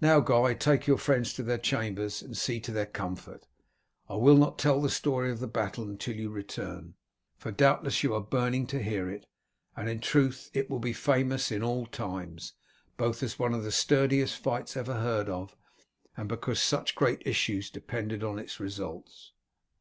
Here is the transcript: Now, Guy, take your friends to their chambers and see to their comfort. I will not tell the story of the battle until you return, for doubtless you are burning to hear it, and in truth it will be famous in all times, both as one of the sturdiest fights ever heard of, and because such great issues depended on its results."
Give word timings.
Now, 0.00 0.18
Guy, 0.18 0.54
take 0.54 0.88
your 0.88 0.98
friends 0.98 1.32
to 1.34 1.44
their 1.44 1.56
chambers 1.56 2.20
and 2.20 2.36
see 2.36 2.58
to 2.58 2.72
their 2.72 2.84
comfort. 2.84 3.46
I 4.08 4.16
will 4.16 4.36
not 4.36 4.58
tell 4.58 4.80
the 4.82 4.90
story 4.90 5.30
of 5.30 5.38
the 5.38 5.46
battle 5.46 5.84
until 5.84 6.16
you 6.16 6.30
return, 6.30 6.94
for 7.36 7.52
doubtless 7.52 8.02
you 8.02 8.12
are 8.16 8.20
burning 8.20 8.66
to 8.66 8.82
hear 8.82 9.08
it, 9.08 9.24
and 9.76 9.88
in 9.88 10.00
truth 10.00 10.50
it 10.52 10.68
will 10.68 10.80
be 10.80 10.92
famous 10.92 11.52
in 11.52 11.62
all 11.62 11.86
times, 11.86 12.54
both 12.96 13.22
as 13.22 13.38
one 13.38 13.54
of 13.54 13.62
the 13.62 13.70
sturdiest 13.70 14.36
fights 14.36 14.76
ever 14.76 14.94
heard 14.94 15.28
of, 15.28 15.54
and 16.16 16.28
because 16.28 16.60
such 16.60 16.96
great 16.96 17.22
issues 17.24 17.70
depended 17.70 18.24
on 18.24 18.40
its 18.40 18.58
results." 18.58 19.32